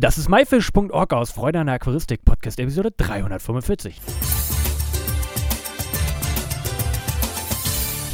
[0.00, 4.00] Das ist myfish.org aus Freude an der Aquaristik, Podcast Episode 345.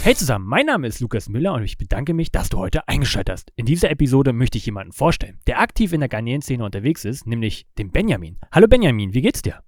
[0.03, 3.33] Hey zusammen, mein Name ist Lukas Müller und ich bedanke mich, dass du heute eingeschaltet
[3.33, 3.53] hast.
[3.55, 7.69] In dieser Episode möchte ich jemanden vorstellen, der aktiv in der Garnelen-Szene unterwegs ist, nämlich
[7.79, 8.37] den Benjamin.
[8.51, 9.61] Hallo Benjamin, wie geht's dir?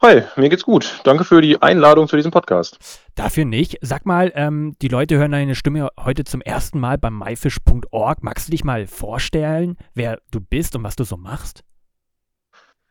[0.00, 1.00] Hi, mir geht's gut.
[1.02, 2.78] Danke für die Einladung zu diesem Podcast.
[3.16, 3.78] Dafür nicht.
[3.80, 8.22] Sag mal, ähm, die Leute hören deine Stimme heute zum ersten Mal beim myfish.org.
[8.22, 11.64] Magst du dich mal vorstellen, wer du bist und was du so machst?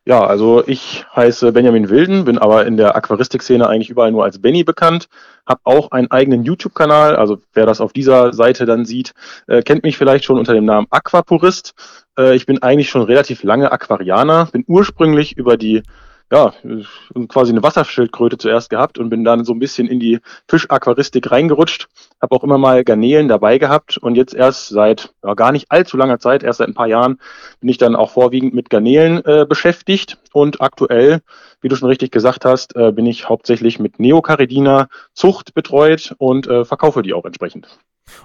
[0.07, 4.41] Ja, also ich heiße Benjamin Wilden, bin aber in der Aquaristik-Szene eigentlich überall nur als
[4.41, 5.09] Benny bekannt,
[5.45, 9.13] habe auch einen eigenen YouTube-Kanal, also wer das auf dieser Seite dann sieht,
[9.47, 11.73] äh, kennt mich vielleicht schon unter dem Namen Aquapurist.
[12.17, 15.83] Äh, ich bin eigentlich schon relativ lange Aquarianer, bin ursprünglich über die
[16.31, 16.53] ja,
[17.29, 21.87] quasi eine Wasserschildkröte zuerst gehabt und bin dann so ein bisschen in die Fischaquaristik reingerutscht.
[22.21, 25.95] Habe auch immer mal Garnelen dabei gehabt und jetzt erst seit ja, gar nicht allzu
[25.95, 27.19] langer Zeit, erst seit ein paar Jahren,
[27.61, 31.21] bin ich dann auch vorwiegend mit Garnelen äh, beschäftigt und aktuell,
[31.61, 36.47] wie du schon richtig gesagt hast, äh, bin ich hauptsächlich mit Neocaridina Zucht betreut und
[36.47, 37.79] äh, verkaufe die auch entsprechend.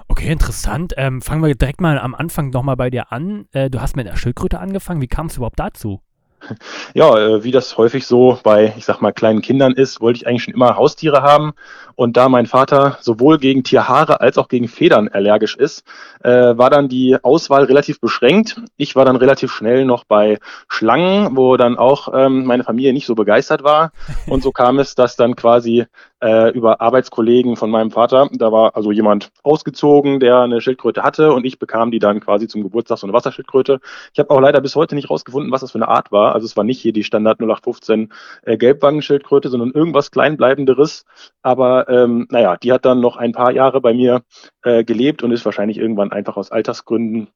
[0.08, 0.94] Okay, interessant.
[0.96, 3.46] Ähm, fangen wir direkt mal am Anfang nochmal bei dir an.
[3.52, 5.00] Äh, du hast mit der Schildkröte angefangen.
[5.00, 6.00] Wie kam es überhaupt dazu?
[6.94, 10.26] Ja, äh, wie das häufig so bei, ich sag mal, kleinen Kindern ist, wollte ich
[10.26, 11.52] eigentlich schon immer Haustiere haben.
[11.94, 15.84] Und da mein Vater sowohl gegen Tierhaare als auch gegen Federn allergisch ist,
[16.22, 18.60] äh, war dann die Auswahl relativ beschränkt.
[18.76, 23.06] Ich war dann relativ schnell noch bei Schlangen, wo dann auch ähm, meine Familie nicht
[23.06, 23.92] so begeistert war.
[24.26, 25.86] Und so kam es, dass dann quasi
[26.22, 28.28] äh, über Arbeitskollegen von meinem Vater.
[28.32, 32.46] Da war also jemand ausgezogen, der eine Schildkröte hatte und ich bekam die dann quasi
[32.46, 33.80] zum Geburtstag so eine Wasserschildkröte.
[34.12, 36.31] Ich habe auch leider bis heute nicht rausgefunden, was das für eine Art war.
[36.32, 41.04] Also es war nicht hier die Standard 0815 äh, Gelbwangenschildkröte, sondern irgendwas kleinbleibenderes.
[41.42, 44.22] Aber ähm, naja, die hat dann noch ein paar Jahre bei mir
[44.62, 47.28] äh, gelebt und ist wahrscheinlich irgendwann einfach aus Altersgründen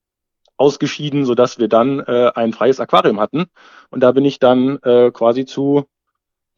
[0.57, 3.47] ausgeschieden, sodass wir dann äh, ein freies Aquarium hatten.
[3.91, 5.87] Und da bin ich dann äh, quasi zu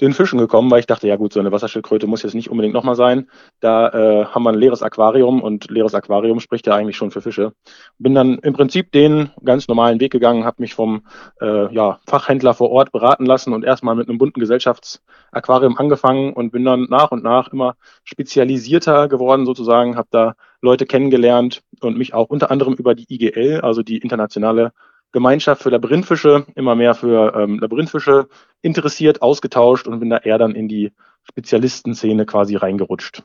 [0.00, 2.74] den Fischen gekommen, weil ich dachte, ja gut, so eine Wasserschildkröte muss jetzt nicht unbedingt
[2.74, 3.28] nochmal sein.
[3.60, 7.20] Da äh, haben wir ein leeres Aquarium und leeres Aquarium spricht ja eigentlich schon für
[7.20, 7.52] Fische.
[7.98, 11.02] Bin dann im Prinzip den ganz normalen Weg gegangen, habe mich vom
[11.40, 16.52] äh, ja, Fachhändler vor Ort beraten lassen und erstmal mit einem bunten Gesellschaftsaquarium angefangen und
[16.52, 17.74] bin dann nach und nach immer
[18.04, 23.60] spezialisierter geworden sozusagen, habe da Leute kennengelernt und mich auch unter anderem über die IGL,
[23.60, 24.72] also die internationale
[25.12, 28.28] Gemeinschaft für Labyrinthfische, immer mehr für ähm, Labyrinthfische
[28.62, 30.92] interessiert, ausgetauscht und bin da eher dann in die
[31.24, 33.22] Spezialistenszene quasi reingerutscht.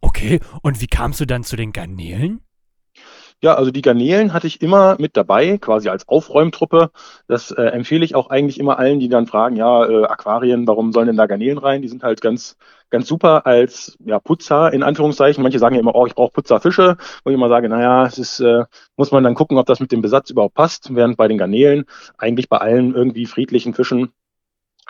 [0.00, 2.40] Okay, und wie kamst du dann zu den Garnelen?
[3.42, 6.90] Ja, also die Garnelen hatte ich immer mit dabei, quasi als Aufräumtruppe.
[7.26, 10.92] Das äh, empfehle ich auch eigentlich immer allen, die dann fragen, ja, äh, Aquarien, warum
[10.92, 11.80] sollen denn da Garnelen rein?
[11.80, 12.56] Die sind halt ganz,
[12.90, 15.42] ganz super als ja, Putzer in Anführungszeichen.
[15.42, 16.98] Manche sagen ja immer, oh, ich brauche Putzerfische.
[17.24, 18.64] Wo ich immer sage, naja, es ist, äh,
[18.96, 20.94] muss man dann gucken, ob das mit dem Besatz überhaupt passt.
[20.94, 21.86] Während bei den Garnelen
[22.18, 24.12] eigentlich bei allen irgendwie friedlichen Fischen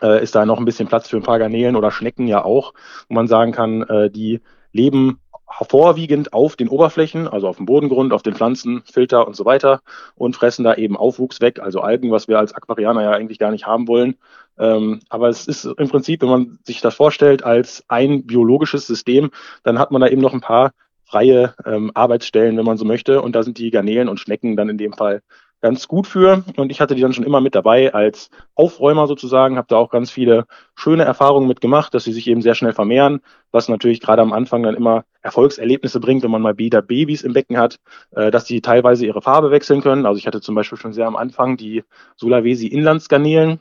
[0.03, 2.75] äh, ist da noch ein bisschen Platz für ein paar Garnelen oder Schnecken ja auch,
[3.09, 4.41] wo man sagen kann, äh, die
[4.72, 5.21] leben
[5.69, 9.83] vorwiegend auf den Oberflächen, also auf dem Bodengrund, auf den Pflanzen, Filter und so weiter
[10.15, 13.50] und fressen da eben Aufwuchs weg, also Algen, was wir als Aquarianer ja eigentlich gar
[13.50, 14.16] nicht haben wollen.
[14.59, 19.31] Ähm, aber es ist im Prinzip, wenn man sich das vorstellt, als ein biologisches System,
[19.62, 20.72] dann hat man da eben noch ein paar
[21.05, 23.21] freie ähm, Arbeitsstellen, wenn man so möchte.
[23.21, 25.22] Und da sind die Garnelen und Schnecken dann in dem Fall
[25.60, 26.44] ganz gut für.
[26.56, 29.91] Und ich hatte die dann schon immer mit dabei als Aufräumer sozusagen, habe da auch
[29.91, 34.22] ganz viele schöne Erfahrungen mitgemacht, dass sie sich eben sehr schnell vermehren, was natürlich gerade
[34.22, 37.78] am Anfang dann immer Erfolgserlebnisse bringt, wenn man mal wieder Babys im Becken hat,
[38.12, 40.06] äh, dass die teilweise ihre Farbe wechseln können.
[40.06, 41.84] Also ich hatte zum Beispiel schon sehr am Anfang die
[42.16, 43.60] Sulawesi Inlandsgarnelen,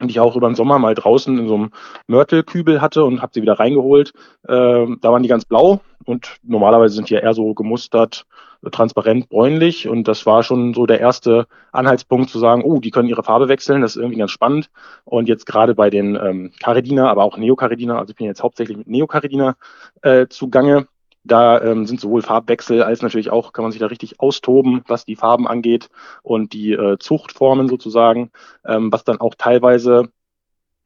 [0.00, 1.70] die ich auch über den Sommer mal draußen in so einem
[2.06, 4.12] Mörtelkübel hatte und habe sie wieder reingeholt.
[4.46, 8.24] Äh, da waren die ganz blau und normalerweise sind die ja eher so gemustert
[8.72, 13.08] transparent bräunlich und das war schon so der erste Anhaltspunkt zu sagen, oh, die können
[13.08, 14.68] ihre Farbe wechseln, das ist irgendwie ganz spannend.
[15.04, 18.76] Und jetzt gerade bei den ähm, Caridina, aber auch Neocaridina, also ich bin jetzt hauptsächlich
[18.76, 19.54] mit Neocaridina
[20.02, 20.88] äh, zugange,
[21.28, 25.04] da ähm, sind sowohl Farbwechsel als natürlich auch, kann man sich da richtig austoben, was
[25.04, 25.88] die Farben angeht
[26.22, 28.30] und die äh, Zuchtformen sozusagen,
[28.66, 30.10] ähm, was dann auch teilweise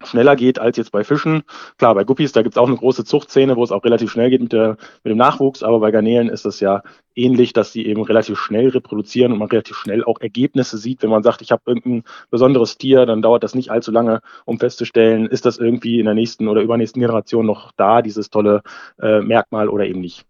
[0.07, 1.43] schneller geht als jetzt bei Fischen.
[1.79, 4.31] Klar, bei Guppies, da gibt es auch eine große Zuchtszene, wo es auch relativ schnell
[4.31, 6.83] geht mit, der, mit dem Nachwuchs, aber bei Garnelen ist es ja
[7.15, 11.03] ähnlich, dass sie eben relativ schnell reproduzieren und man relativ schnell auch Ergebnisse sieht.
[11.03, 14.59] Wenn man sagt, ich habe irgendein besonderes Tier, dann dauert das nicht allzu lange, um
[14.59, 18.63] festzustellen, ist das irgendwie in der nächsten oder übernächsten Generation noch da, dieses tolle
[19.01, 20.25] äh, Merkmal oder eben nicht.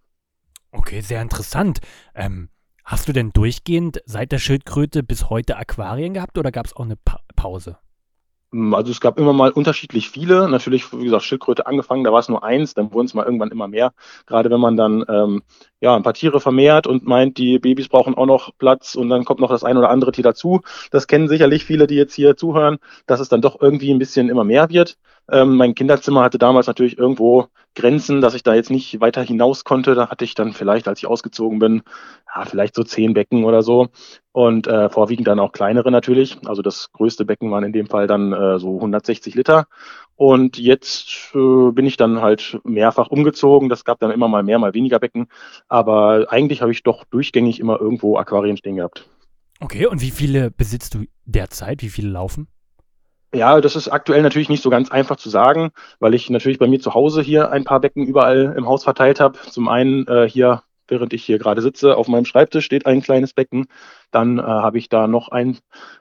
[0.72, 1.80] Okay, sehr interessant.
[2.14, 2.48] Ähm,
[2.84, 6.84] hast du denn durchgehend seit der Schildkröte bis heute Aquarien gehabt oder gab es auch
[6.84, 7.76] eine pa Pause?
[8.52, 10.48] Hm, also es gab immer mal unterschiedlich viele.
[10.48, 13.50] Natürlich, wie gesagt, Schildkröte angefangen, da war es nur eins, dann wurden es mal irgendwann
[13.50, 13.92] immer mehr.
[14.26, 15.42] Gerade wenn man dann ähm,
[15.82, 19.25] ja, ein paar Tiere vermehrt und meint, die Babys brauchen auch noch Platz und dann
[19.25, 20.61] kommt noch das ein oder andere Tier dazu.
[20.93, 24.29] Das kennen sicherlich viele, die jetzt hier zuhören, dass es dann doch irgendwie ein bisschen
[24.29, 24.96] immer mehr wird.
[25.31, 29.64] Ähm, mein Kinderzimmer hatte damals natürlich irgendwo Grenzen, dass ich da jetzt nicht weiter hinaus
[29.64, 29.94] konnte.
[29.94, 31.82] Da hatte ich dann vielleicht, als ich ausgezogen bin,
[32.34, 33.88] ja, vielleicht so zehn Becken oder so.
[34.32, 36.38] Und äh, vorwiegend dann auch kleinere natürlich.
[36.46, 39.67] Also das größte Becken waren in dem Fall dann äh, so 160 Liter.
[40.17, 43.69] Und jetzt äh, bin ich dann halt mehrfach umgezogen.
[43.69, 45.29] Das gab dann immer mal mehr, mal weniger Becken.
[45.72, 49.08] Aber eigentlich habe ich doch durchgängig immer irgendwo Aquarien stehen gehabt.
[49.58, 51.80] Okay, und wie viele besitzt du derzeit?
[51.80, 52.46] Wie viele laufen?
[53.34, 56.66] Ja, das ist aktuell natürlich nicht so ganz einfach zu sagen, weil ich natürlich bei
[56.66, 59.38] mir zu Hause hier ein paar Becken überall im Haus verteilt habe.
[59.48, 61.96] Zum einen äh, hier während ich hier gerade sitze.
[61.96, 63.66] Auf meinem Schreibtisch steht ein kleines Becken.
[64.12, 65.58] Dann äh, habe ich da noch ein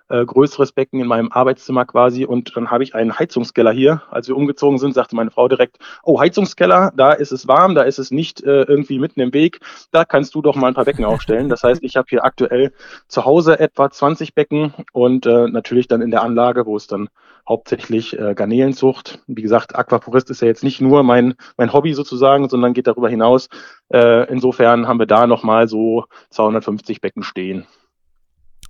[0.09, 2.25] äh, größeres Becken in meinem Arbeitszimmer quasi.
[2.25, 4.03] Und dann habe ich einen Heizungskeller hier.
[4.11, 7.83] Als wir umgezogen sind, sagte meine Frau direkt, oh, Heizungskeller, da ist es warm, da
[7.83, 9.61] ist es nicht äh, irgendwie mitten im Weg.
[9.91, 11.49] Da kannst du doch mal ein paar Becken aufstellen.
[11.49, 12.73] Das heißt, ich habe hier aktuell
[13.07, 17.09] zu Hause etwa 20 Becken und äh, natürlich dann in der Anlage, wo es dann
[17.47, 19.19] hauptsächlich äh, Garnelenzucht.
[19.27, 23.09] Wie gesagt, Aquapurist ist ja jetzt nicht nur mein, mein Hobby sozusagen, sondern geht darüber
[23.09, 23.49] hinaus.
[23.91, 27.65] Äh, insofern haben wir da nochmal so 250 Becken stehen.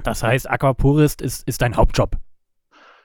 [0.03, 2.17] Das heißt, Aquapurist ist, ist dein Hauptjob.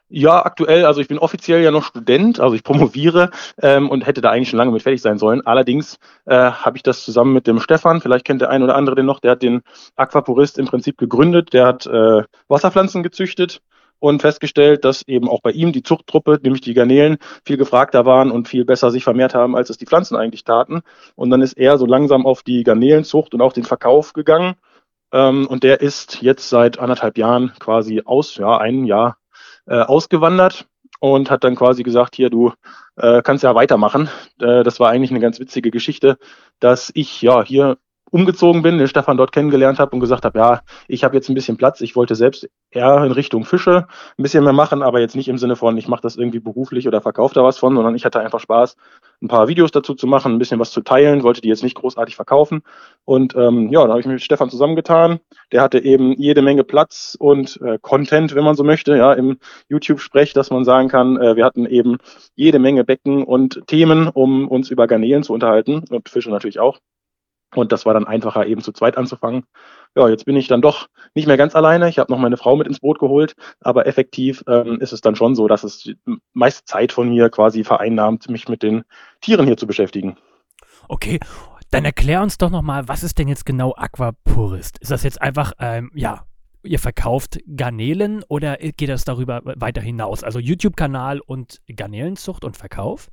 [0.09, 4.21] Ja, aktuell, also ich bin offiziell ja noch Student, also ich promoviere ähm, und hätte
[4.21, 5.45] da eigentlich schon lange mit fertig sein sollen.
[5.45, 8.95] Allerdings äh, habe ich das zusammen mit dem Stefan, vielleicht kennt der ein oder andere
[8.95, 9.63] den noch, der hat den
[9.97, 13.63] Aquapurist im Prinzip gegründet, der hat äh, Wasserpflanzen gezüchtet
[13.99, 18.31] und festgestellt, dass eben auch bei ihm die Zuchttruppe, nämlich die Garnelen, viel gefragter waren
[18.31, 20.83] und viel besser sich vermehrt haben, als es die Pflanzen eigentlich taten.
[21.17, 24.55] Und dann ist er so langsam auf die Garnelenzucht und auch den Verkauf gegangen
[25.17, 29.17] ähm, und der ist jetzt seit anderthalb Jahren quasi aus, ja, ein Jahr
[29.67, 30.67] äh, ausgewandert
[31.01, 32.53] und hat dann quasi gesagt, hier, du
[32.97, 34.11] äh, kannst ja weitermachen.
[34.41, 36.19] Äh, das war eigentlich eine ganz witzige Geschichte,
[36.61, 37.79] dass ich ja hier
[38.11, 41.35] umgezogen bin, den Stefan dort kennengelernt habe und gesagt habe, ja, ich habe jetzt ein
[41.35, 43.87] bisschen Platz, ich wollte selbst eher in Richtung Fische
[44.17, 46.87] ein bisschen mehr machen, aber jetzt nicht im Sinne von, ich mache das irgendwie beruflich
[46.87, 48.77] oder verkaufe da was von, sondern ich hatte einfach Spaß,
[49.23, 51.77] ein paar Videos dazu zu machen, ein bisschen was zu teilen, wollte die jetzt nicht
[51.77, 52.63] großartig verkaufen.
[53.05, 55.21] Und ähm, ja, da habe ich mich mit Stefan zusammengetan.
[55.53, 59.39] Der hatte eben jede Menge Platz und äh, Content, wenn man so möchte, ja, im
[59.69, 61.99] YouTube-Sprech, dass man sagen kann, äh, wir hatten eben
[62.35, 66.79] jede Menge Becken und Themen, um uns über Garnelen zu unterhalten und Fische natürlich auch.
[67.57, 69.45] Und das war dann einfacher, eben zu zweit anzufangen.
[69.97, 71.89] Ja, jetzt bin ich dann doch nicht mehr ganz alleine.
[71.89, 75.17] Ich habe noch meine Frau mit ins Boot geholt, aber effektiv ähm, ist es dann
[75.17, 75.97] schon so, dass es die
[76.35, 78.85] meiste Zeit von mir quasi vereinnahmt, mich mit den
[79.21, 80.17] Tieren hier zu beschäftigen.
[80.89, 81.19] Okay,
[81.71, 84.79] dann erklär uns doch nochmal, was ist denn jetzt genau Aquapurist?
[84.79, 86.25] Ist das jetzt einfach, ähm, ja,
[86.63, 90.25] ihr verkauft Garnelen oder geht das darüber weiter hinaus?
[90.25, 93.11] Also YouTube-Kanal und Garnelenzucht und Verkauf?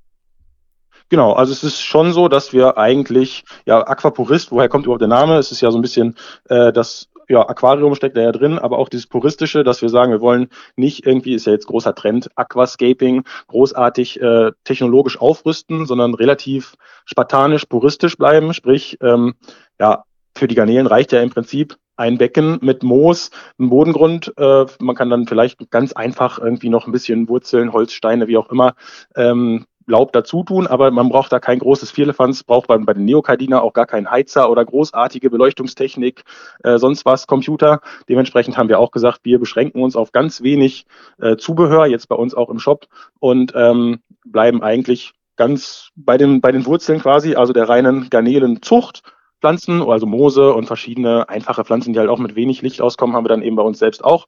[1.10, 5.08] Genau, also es ist schon so, dass wir eigentlich, ja, Aquapurist, woher kommt überhaupt der
[5.08, 5.38] Name?
[5.38, 6.16] Es ist ja so ein bisschen
[6.50, 10.12] äh, das ja, Aquarium steckt da ja drin, aber auch dieses Puristische, dass wir sagen,
[10.12, 16.14] wir wollen nicht irgendwie, ist ja jetzt großer Trend, Aquascaping, großartig äh, technologisch aufrüsten, sondern
[16.14, 16.76] relativ
[17.06, 18.54] spartanisch, puristisch bleiben.
[18.54, 19.36] Sprich, ähm,
[19.80, 20.04] ja,
[20.36, 23.30] für die Garnelen reicht ja im Prinzip ein Becken mit Moos,
[23.60, 24.34] ein Bodengrund.
[24.38, 28.50] Äh, man kann dann vielleicht ganz einfach irgendwie noch ein bisschen Wurzeln, Holzsteine, wie auch
[28.50, 28.74] immer,
[29.16, 33.06] ähm, Laub dazu tun, aber man braucht da kein großes Vierlefanz, braucht man bei den
[33.06, 36.24] Neokardiner auch gar keinen Heizer oder großartige Beleuchtungstechnik,
[36.64, 37.82] äh, sonst was, Computer.
[38.10, 40.86] Dementsprechend haben wir auch gesagt, wir beschränken uns auf ganz wenig
[41.20, 42.88] äh, Zubehör, jetzt bei uns auch im Shop
[43.20, 49.02] und ähm, bleiben eigentlich ganz bei den, bei den Wurzeln quasi, also der reinen Garnelenzucht.
[49.42, 53.26] Pflanzen, also Moose und verschiedene einfache Pflanzen, die halt auch mit wenig Licht auskommen, haben
[53.26, 54.28] wir dann eben bei uns selbst auch.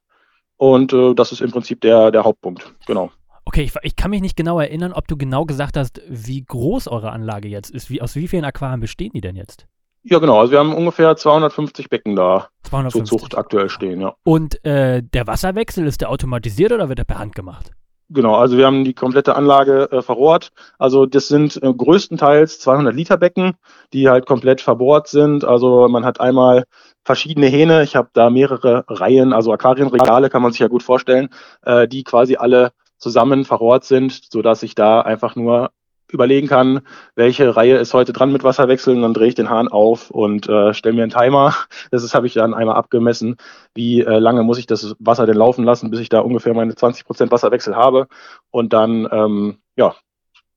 [0.57, 2.73] Und äh, das ist im Prinzip der, der Hauptpunkt.
[2.85, 3.11] Genau.
[3.45, 6.87] Okay, ich, ich, kann mich nicht genau erinnern, ob du genau gesagt hast, wie groß
[6.87, 7.89] eure Anlage jetzt ist.
[7.89, 9.67] Wie, aus wie vielen Aquarien bestehen die denn jetzt?
[10.01, 10.39] Ja, genau.
[10.39, 13.09] Also wir haben ungefähr 250 Becken da 250.
[13.09, 14.15] zur Zucht aktuell stehen, ja.
[14.23, 17.71] Und äh, der Wasserwechsel, ist der automatisiert oder wird er per Hand gemacht?
[18.09, 20.51] Genau, also wir haben die komplette Anlage äh, verrohrt.
[20.77, 23.53] Also das sind äh, größtenteils 200 Liter Becken,
[23.93, 25.43] die halt komplett verbohrt sind.
[25.43, 26.65] Also man hat einmal
[27.03, 27.81] verschiedene Hähne.
[27.81, 31.29] Ich habe da mehrere Reihen, also Aquarienregale kann man sich ja gut vorstellen,
[31.63, 32.73] äh, die quasi alle
[33.05, 35.69] zusammen verrohrt sind, so dass ich da einfach nur
[36.11, 36.81] überlegen kann,
[37.15, 40.73] welche Reihe ist heute dran mit Wasserwechseln, dann drehe ich den Hahn auf und äh,
[40.73, 41.53] stelle mir einen Timer.
[41.91, 43.37] Das habe ich dann einmal abgemessen,
[43.75, 46.73] wie äh, lange muss ich das Wasser denn laufen lassen, bis ich da ungefähr meine
[46.73, 48.07] 20 Prozent Wasserwechsel habe.
[48.49, 49.95] Und dann, ähm, ja,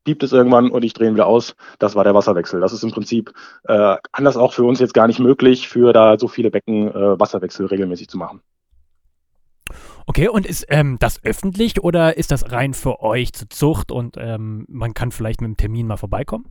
[0.04, 1.54] piept es irgendwann und ich drehe ihn wieder aus.
[1.78, 2.60] Das war der Wasserwechsel.
[2.60, 3.32] Das ist im Prinzip
[3.64, 7.20] äh, anders auch für uns jetzt gar nicht möglich, für da so viele Becken äh,
[7.20, 8.40] Wasserwechsel regelmäßig zu machen.
[10.08, 14.16] Okay, und ist ähm, das öffentlich oder ist das rein für euch zur Zucht und
[14.18, 16.46] ähm, man kann vielleicht mit dem Termin mal vorbeikommen?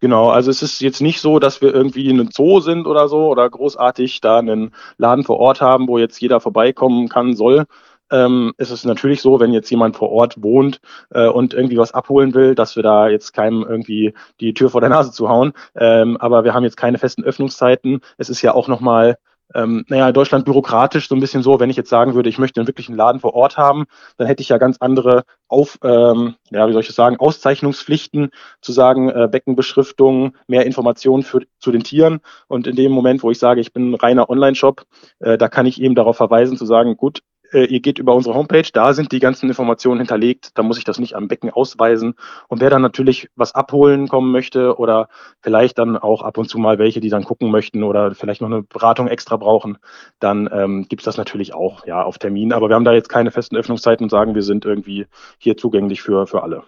[0.00, 3.08] Genau, also es ist jetzt nicht so, dass wir irgendwie in einem Zoo sind oder
[3.08, 7.64] so oder großartig da einen Laden vor Ort haben, wo jetzt jeder vorbeikommen kann, soll.
[8.10, 12.34] Ähm, ist natürlich so, wenn jetzt jemand vor Ort wohnt äh, und irgendwie was abholen
[12.34, 15.54] will, dass wir da jetzt keinem irgendwie die Tür vor der Nase zuhauen.
[15.74, 18.02] Ähm, aber wir haben jetzt keine festen Öffnungszeiten.
[18.18, 19.16] Es ist ja auch nochmal
[19.54, 22.60] ähm, naja, Deutschland bürokratisch so ein bisschen so, wenn ich jetzt sagen würde, ich möchte
[22.60, 23.84] einen wirklichen Laden vor Ort haben,
[24.16, 28.30] dann hätte ich ja ganz andere auf, ähm, ja, wie soll ich das sagen, Auszeichnungspflichten,
[28.60, 32.20] zu sagen, äh, Beckenbeschriftung, mehr Informationen für, zu den Tieren.
[32.48, 34.84] Und in dem Moment, wo ich sage, ich bin ein reiner Online-Shop,
[35.20, 37.20] äh, da kann ich eben darauf verweisen, zu sagen, gut,
[37.52, 40.84] äh, ihr geht über unsere Homepage, da sind die ganzen Informationen hinterlegt, da muss ich
[40.84, 42.14] das nicht am Becken ausweisen.
[42.48, 45.08] Und wer dann natürlich was abholen kommen möchte oder
[45.40, 48.50] vielleicht dann auch ab und zu mal welche, die dann gucken möchten oder vielleicht noch
[48.50, 49.78] eine Beratung extra brauchen,
[50.18, 52.52] dann ähm, gibt es das natürlich auch ja auf Termin.
[52.52, 55.06] Aber wir haben da jetzt keine festen Öffnungszeiten und sagen, wir sind irgendwie
[55.38, 56.62] hier zugänglich für, für alle.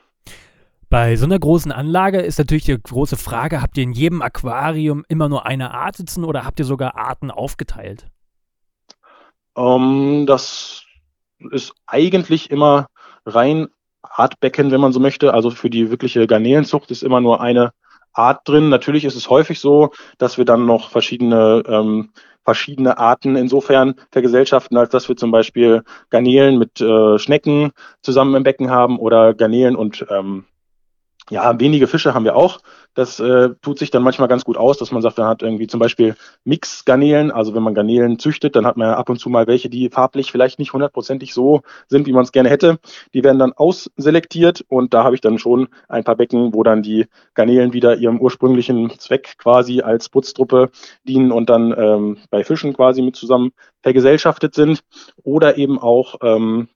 [0.90, 5.04] Bei so einer großen Anlage ist natürlich die große Frage, habt ihr in jedem Aquarium
[5.08, 8.06] immer nur eine Art sitzen oder habt ihr sogar Arten aufgeteilt?
[9.56, 10.84] Ähm, das
[11.50, 12.88] ist eigentlich immer
[13.26, 13.68] rein
[14.02, 15.34] Artbecken, wenn man so möchte.
[15.34, 17.72] Also für die wirkliche Garnelenzucht ist immer nur eine
[18.12, 18.68] Art drin.
[18.68, 22.10] Natürlich ist es häufig so, dass wir dann noch verschiedene ähm,
[22.44, 28.42] verschiedene Arten insofern vergesellschaften, als dass wir zum Beispiel Garnelen mit äh, Schnecken zusammen im
[28.42, 30.44] Becken haben oder Garnelen und ähm,
[31.30, 32.60] ja, wenige Fische haben wir auch.
[32.92, 35.66] Das äh, tut sich dann manchmal ganz gut aus, dass man sagt, man hat irgendwie
[35.66, 37.30] zum Beispiel Mix-Garnelen.
[37.30, 40.30] Also wenn man Garnelen züchtet, dann hat man ab und zu mal welche, die farblich
[40.30, 42.78] vielleicht nicht hundertprozentig so sind, wie man es gerne hätte.
[43.14, 46.82] Die werden dann ausselektiert und da habe ich dann schon ein paar Becken, wo dann
[46.82, 50.70] die Garnelen wieder ihrem ursprünglichen Zweck quasi als Putztruppe
[51.04, 53.52] dienen und dann ähm, bei Fischen quasi mit zusammen
[53.82, 54.84] vergesellschaftet sind.
[55.22, 56.68] Oder eben auch, ähm,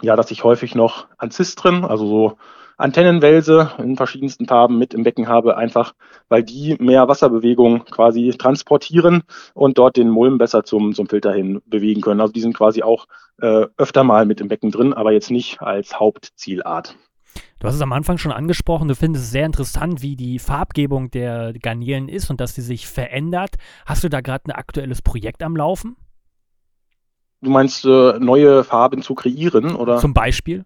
[0.00, 2.36] ja, dass ich häufig noch Anzistren, also so
[2.76, 5.94] Antennenwälse in verschiedensten Farben mit im Becken habe, einfach
[6.28, 9.22] weil die mehr Wasserbewegung quasi transportieren
[9.54, 12.20] und dort den Mulm besser zum, zum Filter hin bewegen können.
[12.20, 13.06] Also die sind quasi auch
[13.40, 16.96] äh, öfter mal mit im Becken drin, aber jetzt nicht als Hauptzielart.
[17.60, 21.10] Du hast es am Anfang schon angesprochen, du findest es sehr interessant, wie die Farbgebung
[21.10, 23.56] der Garnelen ist und dass sie sich verändert.
[23.86, 25.96] Hast du da gerade ein aktuelles Projekt am Laufen?
[27.40, 29.98] Du meinst, äh, neue Farben zu kreieren, oder?
[29.98, 30.64] Zum Beispiel?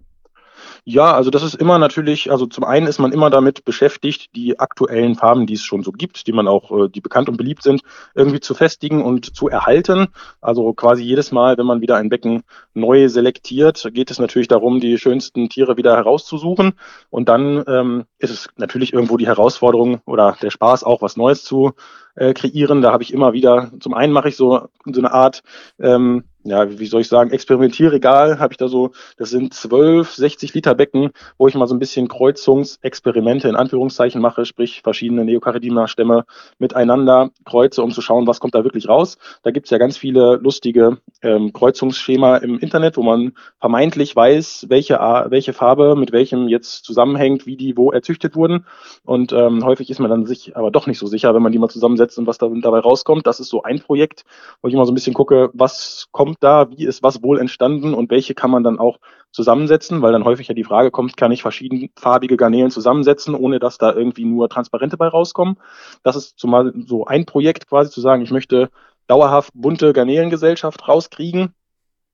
[0.85, 4.59] Ja, also das ist immer natürlich, also zum einen ist man immer damit beschäftigt, die
[4.59, 7.63] aktuellen Farben, die es schon so gibt, die man auch, äh, die bekannt und beliebt
[7.63, 7.83] sind,
[8.15, 10.09] irgendwie zu festigen und zu erhalten.
[10.41, 12.43] Also quasi jedes Mal, wenn man wieder ein Becken
[12.75, 16.73] neu selektiert, geht es natürlich darum, die schönsten Tiere wieder herauszusuchen.
[17.11, 21.45] Und dann ähm, ist es natürlich irgendwo die Herausforderung oder der Spaß, auch was Neues
[21.45, 21.73] zu
[22.15, 22.83] äh, kreieren.
[22.83, 25.43] Da habe ich immer wieder, zum einen mache ich so, so eine Art
[25.79, 30.55] ähm, ja, wie soll ich sagen, Experimentierregal habe ich da so, das sind 12, 60
[30.55, 36.25] Liter Becken, wo ich mal so ein bisschen Kreuzungsexperimente in Anführungszeichen mache, sprich verschiedene Neocaridina-Stämme
[36.59, 39.19] miteinander kreuze, um zu schauen, was kommt da wirklich raus.
[39.43, 44.67] Da gibt es ja ganz viele lustige ähm, Kreuzungsschema im Internet, wo man vermeintlich weiß,
[44.69, 44.95] welche,
[45.29, 48.67] welche Farbe mit welchem jetzt zusammenhängt, wie die wo erzüchtet wurden.
[49.05, 51.59] Und ähm, häufig ist man dann sich aber doch nicht so sicher, wenn man die
[51.59, 53.27] mal zusammensetzt und was da, dabei rauskommt.
[53.27, 54.25] Das ist so ein Projekt,
[54.63, 57.95] wo ich immer so ein bisschen gucke, was kommt da, wie ist was wohl entstanden
[57.95, 58.99] und welche kann man dann auch
[59.33, 63.79] zusammensetzen, weil dann häufig ja die Frage kommt, kann ich verschiedenfarbige Garnelen zusammensetzen, ohne dass
[63.79, 65.59] da irgendwie nur Transparente bei rauskommen.
[66.03, 68.71] Das ist zumal so ein Projekt quasi zu sagen, ich möchte
[69.07, 71.55] dauerhaft bunte Garnelengesellschaft rauskriegen.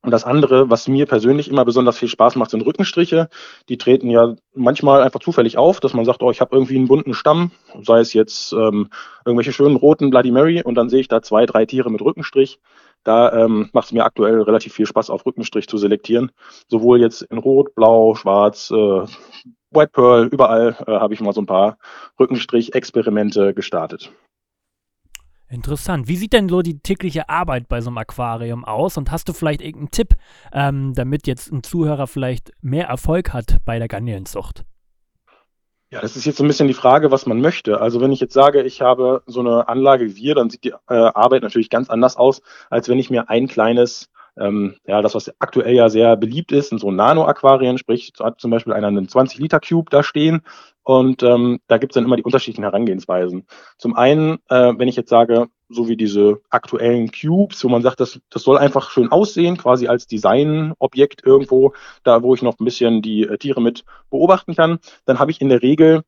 [0.04, 3.30] Und das andere, was mir persönlich immer besonders viel Spaß macht, sind Rückenstriche.
[3.70, 6.88] Die treten ja manchmal einfach zufällig auf, dass man sagt, oh, ich habe irgendwie einen
[6.88, 8.90] bunten Stamm, sei es jetzt ähm,
[9.24, 12.60] irgendwelche schönen roten Bloody Mary und dann sehe ich da zwei, drei Tiere mit Rückenstrich.
[13.04, 16.30] Da ähm, macht es mir aktuell relativ viel Spaß, auf Rückenstrich zu selektieren.
[16.68, 18.75] Sowohl jetzt in Rot, Blau, Schwarz, äh,
[19.70, 21.78] White Pearl, überall äh, habe ich mal so ein paar
[22.18, 24.11] Rückenstrich-Experimente gestartet.
[25.49, 26.08] Interessant.
[26.08, 28.96] Wie sieht denn so die tägliche Arbeit bei so einem Aquarium aus?
[28.96, 30.14] Und hast du vielleicht irgendeinen Tipp,
[30.52, 34.64] ähm, damit jetzt ein Zuhörer vielleicht mehr Erfolg hat bei der Garnelenzucht?
[35.94, 37.80] Ja, das ist jetzt so ein bisschen die Frage, was man möchte.
[37.80, 40.72] Also wenn ich jetzt sage, ich habe so eine Anlage wie wir, dann sieht die
[40.88, 45.14] äh, Arbeit natürlich ganz anders aus, als wenn ich mir ein kleines, ähm, ja, das,
[45.14, 49.06] was aktuell ja sehr beliebt ist, in so Nano-Aquarien, sprich hat zum Beispiel einer einen
[49.06, 50.42] 20-Liter-Cube da stehen
[50.82, 53.46] und ähm, da gibt es dann immer die unterschiedlichen Herangehensweisen.
[53.78, 58.00] Zum einen, äh, wenn ich jetzt sage, so wie diese aktuellen Cubes, wo man sagt,
[58.00, 61.72] das, das soll einfach schön aussehen, quasi als Designobjekt irgendwo,
[62.02, 65.40] da wo ich noch ein bisschen die äh, Tiere mit beobachten kann, dann habe ich
[65.40, 66.02] in der Regel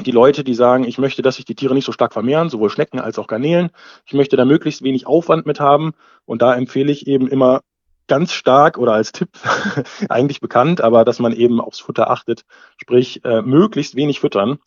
[0.00, 2.70] die Leute, die sagen, ich möchte, dass sich die Tiere nicht so stark vermehren, sowohl
[2.70, 3.70] Schnecken als auch Garnelen.
[4.06, 5.92] Ich möchte da möglichst wenig Aufwand mit haben.
[6.24, 7.60] Und da empfehle ich eben immer
[8.08, 9.30] ganz stark oder als Tipp
[10.08, 12.42] eigentlich bekannt, aber dass man eben aufs Futter achtet,
[12.76, 14.58] sprich äh, möglichst wenig füttern.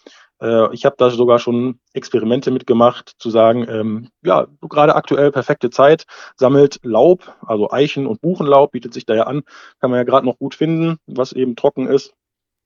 [0.42, 5.70] Äh, ich habe da sogar schon Experimente mitgemacht, zu sagen, ähm, ja, gerade aktuell perfekte
[5.70, 6.06] Zeit,
[6.36, 9.44] sammelt Laub, also Eichen- und Buchenlaub, bietet sich da ja an,
[9.80, 12.14] kann man ja gerade noch gut finden, was eben trocken ist,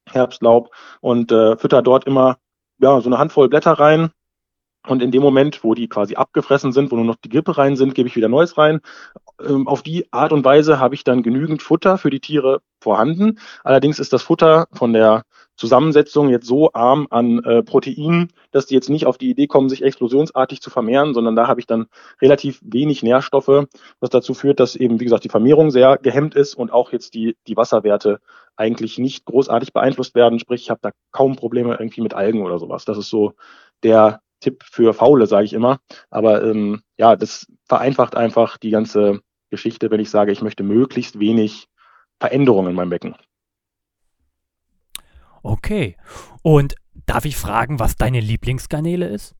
[0.10, 2.38] Herbstlaub, und äh, füttert dort immer
[2.80, 4.12] ja, so eine Handvoll Blätter rein,
[4.88, 7.76] und in dem Moment, wo die quasi abgefressen sind, wo nur noch die Grippe rein
[7.76, 8.80] sind, gebe ich wieder Neues rein.
[9.46, 13.40] Ähm, auf die Art und Weise habe ich dann genügend Futter für die Tiere vorhanden.
[13.64, 15.24] Allerdings ist das Futter von der
[15.60, 19.68] Zusammensetzung jetzt so arm an äh, Proteinen, dass die jetzt nicht auf die Idee kommen,
[19.68, 21.88] sich explosionsartig zu vermehren, sondern da habe ich dann
[22.22, 23.68] relativ wenig Nährstoffe,
[24.00, 27.14] was dazu führt, dass eben, wie gesagt, die Vermehrung sehr gehemmt ist und auch jetzt
[27.14, 28.22] die, die Wasserwerte
[28.56, 30.40] eigentlich nicht großartig beeinflusst werden.
[30.40, 32.86] Sprich, ich habe da kaum Probleme irgendwie mit Algen oder sowas.
[32.86, 33.34] Das ist so
[33.84, 35.80] der Tipp für Faule, sage ich immer.
[36.10, 41.20] Aber ähm, ja, das vereinfacht einfach die ganze Geschichte, wenn ich sage, ich möchte möglichst
[41.20, 41.68] wenig
[42.18, 43.16] Veränderungen in meinem Becken.
[45.44, 45.96] Okay.
[46.42, 49.36] Und darf ich fragen, was deine Lieblingsgarnele ist?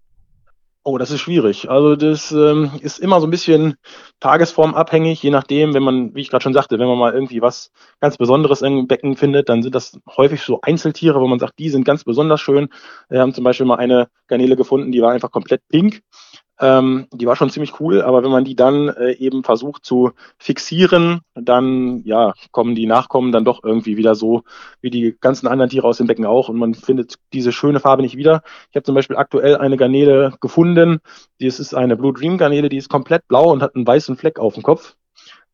[0.84, 1.70] Oh, das ist schwierig.
[1.70, 3.76] Also das ähm, ist immer so ein bisschen
[4.22, 7.72] tagesformabhängig, je nachdem, wenn man, wie ich gerade schon sagte, wenn man mal irgendwie was
[8.00, 11.70] ganz Besonderes im Becken findet, dann sind das häufig so Einzeltiere, wo man sagt, die
[11.70, 12.70] sind ganz besonders schön.
[13.10, 16.02] Wir haben zum Beispiel mal eine Garnele gefunden, die war einfach komplett pink
[16.60, 20.12] ähm, die war schon ziemlich cool, aber wenn man die dann äh, eben versucht zu
[20.38, 24.44] fixieren, dann ja, kommen die Nachkommen dann doch irgendwie wieder so
[24.82, 28.02] wie die ganzen anderen Tiere aus dem Becken auch und man findet diese schöne Farbe
[28.02, 28.42] nicht wieder.
[28.70, 31.00] Ich habe zum Beispiel aktuell eine Garnele gefunden,
[31.40, 34.40] die ist eine Blue Dream Garnele, die ist komplett blau und hat einen weißen Fleck
[34.40, 34.96] auf dem Kopf.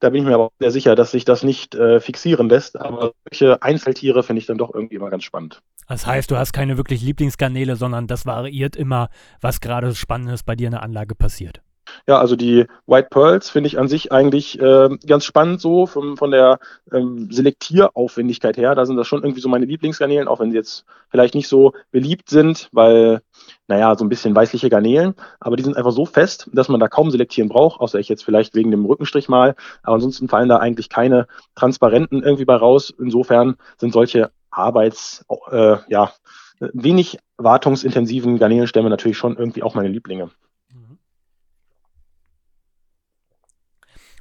[0.05, 2.79] Da bin ich mir aber sehr sicher, dass sich das nicht äh, fixieren lässt.
[2.79, 5.63] Aber solche Einzeltiere finde ich dann doch irgendwie immer ganz spannend.
[5.87, 9.09] Das heißt, du hast keine wirklich Lieblingsgarnele, sondern das variiert immer,
[9.41, 11.63] was gerade Spannendes bei dir in der Anlage passiert.
[12.07, 16.17] Ja, also die White Pearls finde ich an sich eigentlich äh, ganz spannend so von,
[16.17, 16.59] von der
[16.91, 18.75] ähm, Selektieraufwendigkeit her.
[18.75, 21.73] Da sind das schon irgendwie so meine Lieblingsgarnelen, auch wenn sie jetzt vielleicht nicht so
[21.91, 23.21] beliebt sind, weil,
[23.67, 26.87] naja, so ein bisschen weißliche Garnelen, aber die sind einfach so fest, dass man da
[26.87, 29.55] kaum selektieren braucht, außer ich jetzt vielleicht wegen dem Rückenstrich mal.
[29.83, 32.93] Aber ansonsten fallen da eigentlich keine transparenten irgendwie bei raus.
[32.99, 36.11] Insofern sind solche Arbeits, äh, ja,
[36.59, 40.29] wenig wartungsintensiven Garnelenstämme natürlich schon irgendwie auch meine Lieblinge.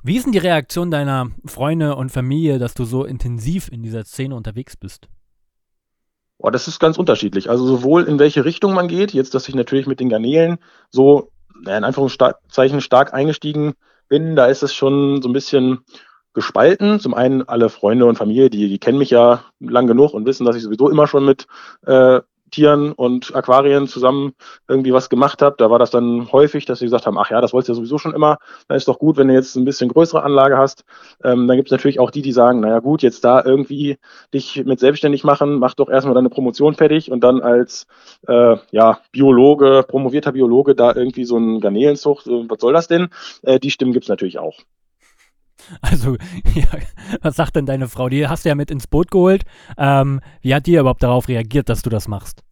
[0.06, 4.04] Wie ist denn die Reaktion deiner Freunde und Familie, dass du so intensiv in dieser
[4.04, 5.08] Szene unterwegs bist?
[6.36, 7.48] Oh, das ist ganz unterschiedlich.
[7.48, 10.58] Also sowohl in welche Richtung man geht, jetzt, dass ich natürlich mit den Garnelen
[10.90, 11.30] so
[11.62, 13.72] in Anführungszeichen stark eingestiegen
[14.08, 15.78] bin, da ist es schon so ein bisschen
[16.34, 17.00] gespalten.
[17.00, 20.44] Zum einen alle Freunde und Familie, die, die kennen mich ja lang genug und wissen,
[20.44, 21.46] dass ich sowieso immer schon mit
[21.86, 22.20] äh,
[22.54, 24.34] Tieren und Aquarien zusammen
[24.68, 25.56] irgendwie was gemacht habe.
[25.58, 27.76] Da war das dann häufig, dass sie gesagt haben, ach ja, das wolltest du ja
[27.76, 28.38] sowieso schon immer.
[28.68, 30.84] Dann ist doch gut, wenn du jetzt ein bisschen größere Anlage hast.
[31.24, 33.98] Ähm, dann gibt es natürlich auch die, die sagen, naja gut, jetzt da irgendwie
[34.32, 37.86] dich mit selbstständig machen, mach doch erstmal deine Promotion fertig und dann als
[38.28, 43.08] äh, ja, Biologe, promovierter Biologe da irgendwie so ein Garnelenzucht, äh, was soll das denn?
[43.42, 44.58] Äh, die Stimmen gibt es natürlich auch.
[45.80, 46.16] Also,
[46.54, 46.66] ja,
[47.22, 48.08] was sagt denn deine Frau?
[48.08, 49.44] Die hast du ja mit ins Boot geholt.
[49.78, 52.42] Ähm, wie hat die überhaupt darauf reagiert, dass du das machst?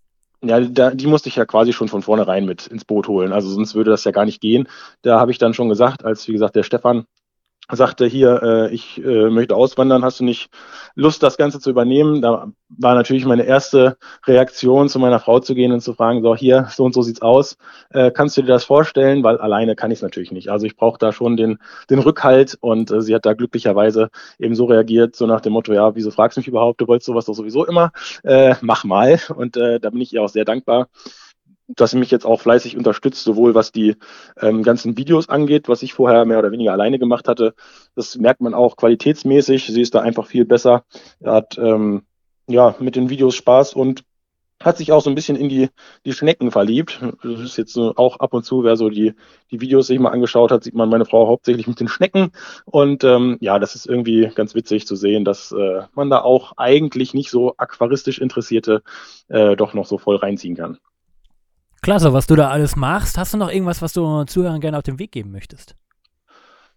[0.45, 3.33] Ja, da, die musste ich ja quasi schon von vornherein mit ins Boot holen.
[3.33, 4.69] Also sonst würde das ja gar nicht gehen.
[5.03, 7.07] Da habe ich dann schon gesagt, als wie gesagt der Stefan
[7.71, 10.51] sagte hier, äh, ich äh, möchte auswandern, hast du nicht
[10.95, 12.21] Lust, das Ganze zu übernehmen?
[12.21, 13.97] Da war natürlich meine erste
[14.27, 17.23] Reaktion, zu meiner Frau zu gehen und zu fragen, so hier, so und so sieht's
[17.23, 17.57] aus,
[17.91, 19.23] äh, kannst du dir das vorstellen?
[19.23, 20.49] Weil alleine kann ich es natürlich nicht.
[20.51, 24.55] Also ich brauche da schon den, den Rückhalt und äh, sie hat da glücklicherweise eben
[24.55, 27.27] so reagiert, so nach dem Motto, ja, wieso fragst du mich überhaupt, du wolltest sowas
[27.27, 27.93] doch sowieso immer,
[28.25, 29.21] äh, mach mal.
[29.35, 30.89] Und äh, da bin ich ihr auch sehr dankbar
[31.77, 33.97] dass sie mich jetzt auch fleißig unterstützt, sowohl was die
[34.41, 37.55] ähm, ganzen Videos angeht, was ich vorher mehr oder weniger alleine gemacht hatte.
[37.95, 39.67] Das merkt man auch qualitätsmäßig.
[39.67, 40.85] Sie ist da einfach viel besser.
[41.21, 42.03] Er hat ähm,
[42.49, 44.05] ja mit den Videos Spaß und
[44.65, 45.69] hat sich auch so ein bisschen in die,
[46.05, 47.01] die Schnecken verliebt.
[47.23, 49.15] Das ist jetzt so auch ab und zu, wer so die,
[49.51, 52.31] die Videos sich mal angeschaut hat, sieht man meine Frau hauptsächlich mit den Schnecken.
[52.65, 56.53] Und ähm, ja, das ist irgendwie ganz witzig zu sehen, dass äh, man da auch
[56.57, 58.83] eigentlich nicht so aquaristisch Interessierte
[59.29, 60.79] äh, doch noch so voll reinziehen kann.
[61.83, 63.19] Klasse, was du da alles machst.
[63.19, 65.75] Hast du noch irgendwas, was du Zuhörern gerne auf den Weg geben möchtest?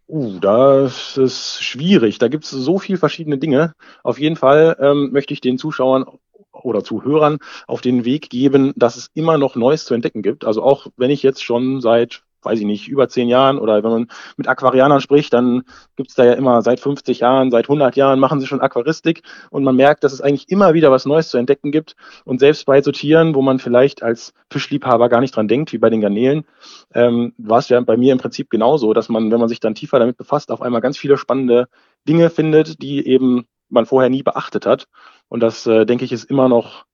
[0.08, 2.18] Uh, das ist schwierig.
[2.18, 3.74] Da gibt es so viele verschiedene Dinge.
[4.04, 6.06] Auf jeden Fall ähm, möchte ich den Zuschauern
[6.52, 7.38] oder Zuhörern
[7.68, 10.44] auf den Weg geben, dass es immer noch Neues zu entdecken gibt.
[10.44, 13.92] Also auch wenn ich jetzt schon seit weiß ich nicht, über zehn Jahren oder wenn
[13.92, 15.64] man mit Aquarianern spricht, dann
[15.96, 19.24] gibt es da ja immer seit 50 Jahren, seit 100 Jahren machen sie schon Aquaristik
[19.50, 21.96] und man merkt, dass es eigentlich immer wieder was Neues zu entdecken gibt.
[22.24, 25.78] Und selbst bei so Tieren, wo man vielleicht als Fischliebhaber gar nicht dran denkt, wie
[25.78, 26.46] bei den Garnelen,
[26.94, 29.76] ähm, war es ja bei mir im Prinzip genauso, dass man, wenn man sich dann
[29.76, 31.68] tiefer damit befasst, auf einmal ganz viele spannende
[32.08, 34.86] Dinge findet, die eben man vorher nie beachtet hat.
[35.28, 36.86] Und das, äh, denke ich, ist immer noch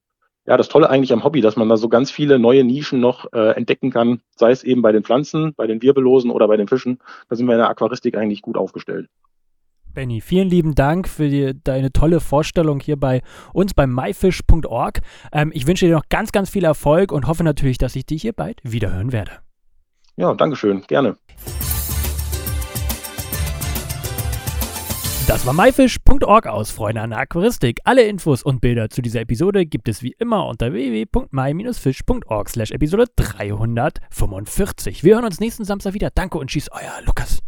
[0.51, 3.31] ja, das Tolle eigentlich am Hobby, dass man da so ganz viele neue Nischen noch
[3.31, 6.67] äh, entdecken kann, sei es eben bei den Pflanzen, bei den Wirbellosen oder bei den
[6.67, 6.99] Fischen.
[7.29, 9.07] Da sind wir in der Aquaristik eigentlich gut aufgestellt.
[9.93, 13.21] Benny, vielen lieben Dank für die, deine tolle Vorstellung hier bei
[13.53, 14.99] uns bei myfish.org.
[15.31, 18.23] Ähm, ich wünsche dir noch ganz, ganz viel Erfolg und hoffe natürlich, dass ich dich
[18.23, 19.31] hier bald wiederhören werde.
[20.17, 21.15] Ja, Dankeschön, gerne.
[25.27, 27.79] Das war myfish.org aus Freunde an der Aquaristik.
[27.83, 33.05] Alle Infos und Bilder zu dieser Episode gibt es wie immer unter www.my-fish.org slash Episode
[33.15, 35.03] 345.
[35.03, 36.09] Wir hören uns nächsten Samstag wieder.
[36.13, 37.39] Danke und tschüss, euer Lukas.